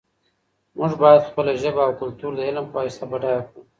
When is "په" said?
2.69-2.77